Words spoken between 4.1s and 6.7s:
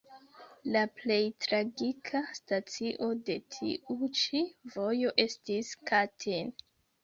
ĉi vojo estis Katin.